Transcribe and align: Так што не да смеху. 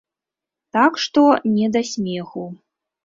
Так 0.77 0.97
што 1.05 1.21
не 1.59 1.67
да 1.77 1.81
смеху. 1.91 2.47